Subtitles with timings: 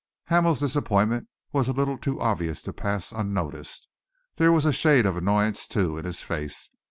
[0.29, 3.87] Hamel's disappointment was a little too obvious to pass unnoticed.
[4.37, 6.71] There was a shade of annoyance, too, in his face.